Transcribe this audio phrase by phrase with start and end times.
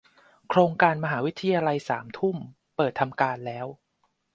[0.49, 2.37] โครงการมหาวิทยาลัยสามทุ่ม
[2.75, 3.67] เปิดทำการแล้ว